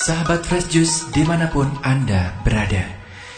[0.00, 2.88] Sahabat Fresh Juice di mana pun Anda berada.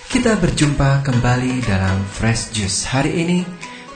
[0.06, 3.42] Kita berjumpa kembali dalam Fresh Juice hari ini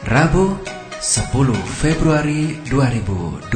[0.03, 0.59] Rabu
[0.99, 1.31] 10
[1.63, 3.55] Februari 2021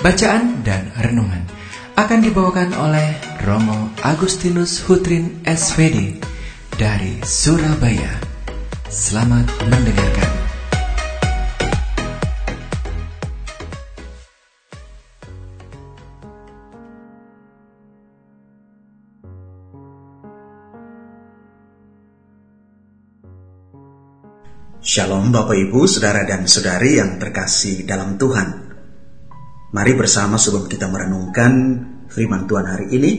[0.00, 1.44] Bacaan dan renungan
[2.00, 6.24] akan dibawakan oleh Romo Agustinus Hutrin SVD
[6.80, 8.16] dari Surabaya.
[8.88, 10.41] Selamat mendengarkan
[24.82, 28.74] Shalom Bapak Ibu, Saudara dan Saudari yang terkasih dalam Tuhan.
[29.70, 31.52] Mari bersama sebelum kita merenungkan
[32.10, 33.10] firman Tuhan hari ini,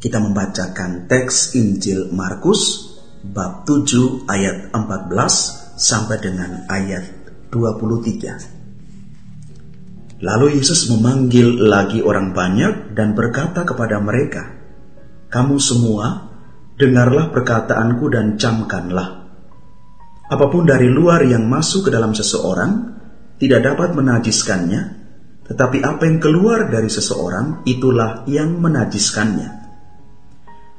[0.00, 2.88] kita membacakan teks Injil Markus
[3.20, 7.04] bab 7 ayat 14 sampai dengan ayat
[7.52, 10.24] 23.
[10.24, 14.56] Lalu Yesus memanggil lagi orang banyak dan berkata kepada mereka,
[15.28, 16.32] "Kamu semua,
[16.80, 19.23] dengarlah perkataanku dan camkanlah."
[20.24, 22.96] Apa pun dari luar yang masuk ke dalam seseorang
[23.36, 24.82] tidak dapat menajiskannya,
[25.44, 29.64] tetapi apa yang keluar dari seseorang itulah yang menajiskannya.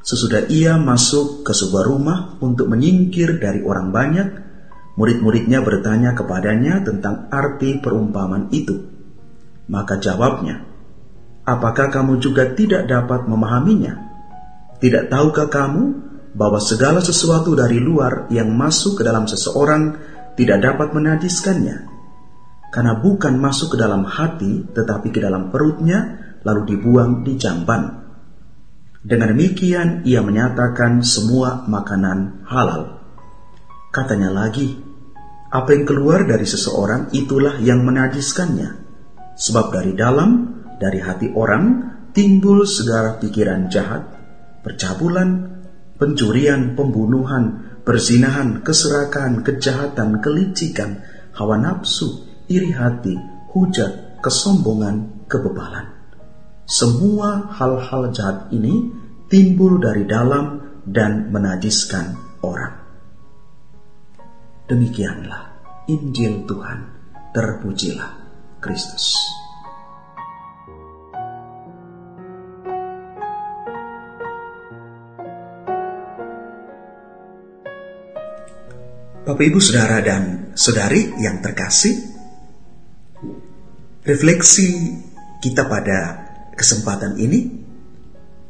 [0.02, 4.28] Sesudah ia masuk ke sebuah rumah untuk menyingkir dari orang banyak,
[4.98, 8.86] murid-muridnya bertanya kepadanya tentang arti perumpamaan itu.
[9.70, 10.62] Maka jawabnya,
[11.46, 13.98] "Apakah kamu juga tidak dapat memahaminya?
[14.78, 15.84] Tidak tahukah kamu
[16.36, 19.96] bahwa segala sesuatu dari luar yang masuk ke dalam seseorang
[20.36, 21.88] tidak dapat menajiskannya,
[22.76, 28.04] karena bukan masuk ke dalam hati tetapi ke dalam perutnya, lalu dibuang di jamban.
[29.00, 33.00] Dengan demikian ia menyatakan semua makanan halal.
[33.96, 34.76] Katanya lagi,
[35.56, 38.84] apa yang keluar dari seseorang itulah yang menajiskannya.
[39.40, 44.04] Sebab dari dalam, dari hati orang, timbul segala pikiran jahat,
[44.68, 45.55] percabulan,
[45.96, 51.04] pencurian, pembunuhan, berzinahan, keserakan, kejahatan, kelicikan,
[51.36, 53.16] hawa nafsu, iri hati,
[53.52, 55.94] hujat, kesombongan, kebebalan.
[56.66, 58.90] Semua hal-hal jahat ini
[59.30, 62.74] timbul dari dalam dan menajiskan orang.
[64.66, 65.54] Demikianlah
[65.86, 66.98] Injil Tuhan.
[67.36, 68.12] Terpujilah
[68.64, 69.20] Kristus.
[79.26, 81.98] Bapak Ibu Saudara dan Saudari yang terkasih,
[84.06, 85.02] refleksi
[85.42, 87.50] kita pada kesempatan ini,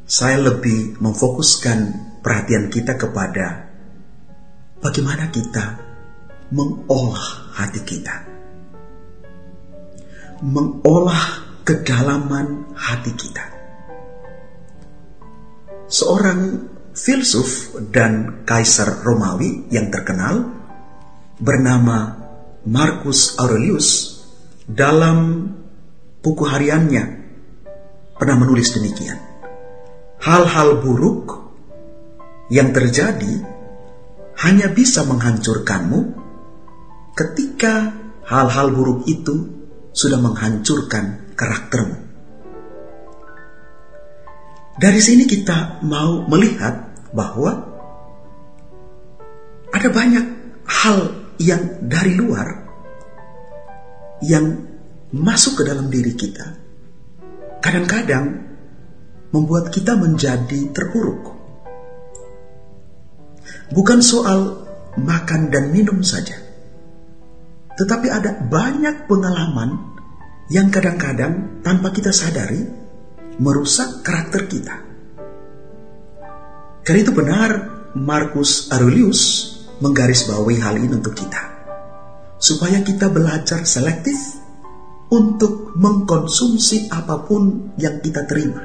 [0.04, 1.78] saya lebih memfokuskan
[2.20, 3.72] perhatian kita kepada
[4.84, 5.80] bagaimana kita
[6.52, 8.28] mengolah hati kita,
[10.44, 13.48] mengolah kedalaman hati kita.
[15.88, 20.55] Seorang filsuf dan kaisar Romawi yang terkenal
[21.36, 22.16] bernama
[22.66, 24.18] Marcus Aurelius
[24.66, 25.46] dalam
[26.24, 27.04] buku hariannya
[28.16, 29.20] pernah menulis demikian.
[30.18, 31.52] Hal-hal buruk
[32.50, 33.44] yang terjadi
[34.42, 36.00] hanya bisa menghancurkanmu
[37.14, 37.94] ketika
[38.26, 39.48] hal-hal buruk itu
[39.94, 41.96] sudah menghancurkan karaktermu.
[44.76, 47.64] Dari sini kita mau melihat bahwa
[49.72, 50.26] ada banyak
[50.68, 52.48] hal yang dari luar
[54.24, 54.46] yang
[55.12, 56.66] masuk ke dalam diri kita
[57.60, 58.46] kadang-kadang
[59.34, 61.34] membuat kita menjadi terpuruk.
[63.74, 64.62] Bukan soal
[64.96, 66.38] makan dan minum saja,
[67.74, 69.98] tetapi ada banyak pengalaman
[70.46, 72.62] yang kadang-kadang tanpa kita sadari
[73.42, 74.74] merusak karakter kita.
[76.86, 77.50] Karena itu benar
[77.98, 81.42] Marcus Aurelius menggarisbawahi hal ini untuk kita.
[82.36, 84.16] Supaya kita belajar selektif
[85.12, 88.64] untuk mengkonsumsi apa pun yang kita terima.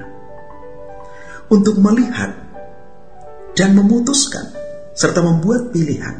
[1.52, 2.32] Untuk melihat
[3.56, 4.56] dan memutuskan
[4.96, 6.16] serta membuat pilihan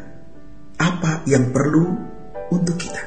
[0.76, 1.88] apa yang perlu
[2.52, 3.02] untuk kita.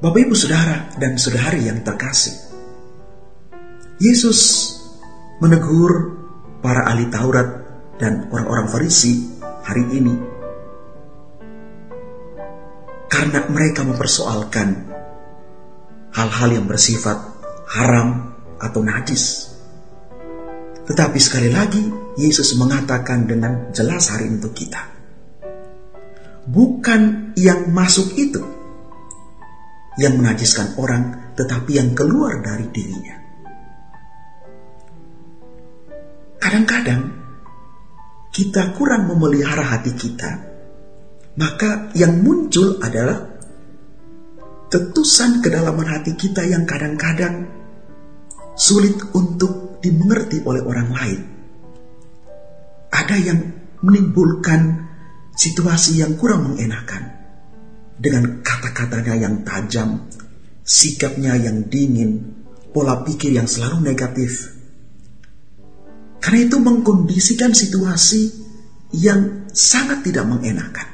[0.00, 2.32] Bapak Ibu Saudara dan Saudari yang terkasih.
[4.00, 4.40] Yesus
[5.44, 6.16] menegur
[6.64, 7.48] para ahli Taurat
[8.00, 10.14] dan orang-orang Farisi hari ini
[13.10, 14.88] karena mereka mempersoalkan
[16.14, 17.18] hal-hal yang bersifat
[17.70, 19.54] haram atau najis.
[20.86, 21.82] Tetapi sekali lagi
[22.18, 24.82] Yesus mengatakan dengan jelas hari ini untuk kita.
[26.50, 28.42] Bukan yang masuk itu
[30.02, 33.20] yang menajiskan orang, tetapi yang keluar dari dirinya.
[36.50, 37.19] kadang-kadang
[38.40, 40.32] kita kurang memelihara hati kita,
[41.36, 43.28] maka yang muncul adalah
[44.72, 47.52] tetusan kedalaman hati kita yang kadang-kadang
[48.56, 51.20] sulit untuk dimengerti oleh orang lain.
[52.88, 53.38] Ada yang
[53.84, 54.88] menimbulkan
[55.36, 57.12] situasi yang kurang mengenakan
[58.00, 60.08] dengan kata-katanya yang tajam,
[60.64, 62.40] sikapnya yang dingin,
[62.72, 64.59] pola pikir yang selalu negatif.
[66.20, 68.22] Karena itu mengkondisikan situasi
[68.92, 70.88] yang sangat tidak mengenakan.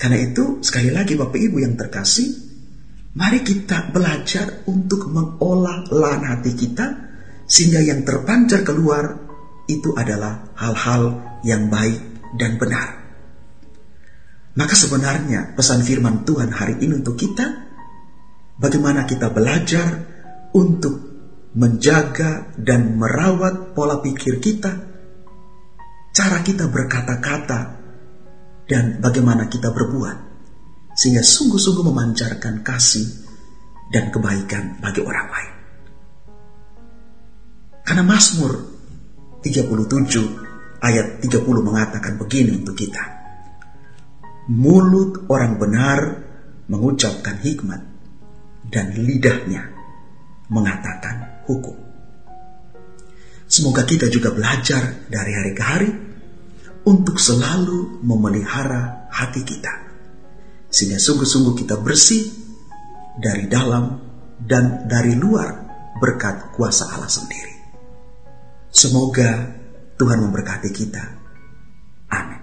[0.00, 2.32] Karena itu, sekali lagi Bapak Ibu yang terkasih,
[3.14, 6.86] mari kita belajar untuk mengolah lahan hati kita,
[7.46, 9.20] sehingga yang terpancar keluar
[9.68, 12.00] itu adalah hal-hal yang baik
[12.34, 12.88] dan benar.
[14.52, 17.46] Maka sebenarnya pesan firman Tuhan hari ini untuk kita,
[18.58, 20.02] bagaimana kita belajar
[20.56, 21.11] untuk
[21.52, 24.72] menjaga dan merawat pola pikir kita,
[26.12, 27.60] cara kita berkata-kata,
[28.68, 30.16] dan bagaimana kita berbuat,
[30.96, 33.06] sehingga sungguh-sungguh memancarkan kasih
[33.92, 35.54] dan kebaikan bagi orang lain.
[37.82, 38.52] Karena Mazmur
[39.44, 43.22] 37 ayat 30 mengatakan begini untuk kita
[44.50, 46.00] mulut orang benar
[46.66, 47.82] mengucapkan hikmat
[48.66, 49.70] dan lidahnya
[50.50, 51.76] mengatakan hukum.
[53.46, 55.90] Semoga kita juga belajar dari hari ke hari
[56.88, 59.92] untuk selalu memelihara hati kita.
[60.72, 62.32] Sehingga sungguh-sungguh kita bersih
[63.20, 64.00] dari dalam
[64.40, 65.68] dan dari luar
[66.00, 67.54] berkat kuasa Allah sendiri.
[68.72, 69.52] Semoga
[70.00, 71.04] Tuhan memberkati kita.
[72.08, 72.40] Amin.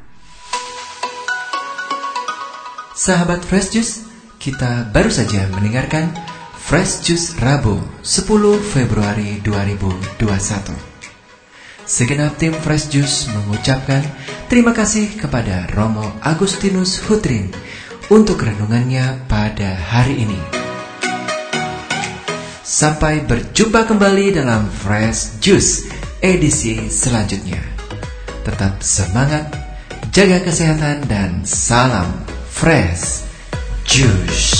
[2.93, 4.05] Sahabat Fresh Juice,
[4.37, 6.13] kita baru saja mendengarkan
[6.69, 8.29] Fresh Juice Rabu 10
[8.61, 10.21] Februari 2021.
[11.81, 14.05] Segenap tim Fresh Juice mengucapkan
[14.45, 17.49] terima kasih kepada Romo Agustinus Hutrin
[18.13, 20.37] untuk renungannya pada hari ini.
[22.61, 25.89] Sampai berjumpa kembali dalam Fresh Juice
[26.21, 27.65] edisi selanjutnya.
[28.45, 29.49] Tetap semangat,
[30.13, 32.13] jaga kesehatan dan salam
[32.45, 33.25] fresh
[33.89, 34.58] juice.